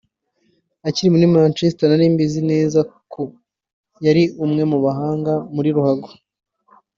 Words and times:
Akiri 0.87 1.13
muri 1.13 1.25
Manchester 1.35 1.87
nari 1.89 2.05
mbizi 2.13 2.41
neza 2.51 2.79
ko 3.13 3.21
yari 4.05 4.23
umwe 4.45 4.63
mu 4.71 4.77
bahanga 4.85 5.33
muri 5.55 5.69
ruhago 5.75 6.09